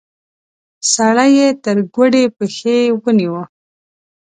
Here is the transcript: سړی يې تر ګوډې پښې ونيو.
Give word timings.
سړی 0.93 1.31
يې 1.37 1.47
تر 1.63 1.77
ګوډې 1.95 2.23
پښې 2.37 2.77
ونيو. 3.01 3.37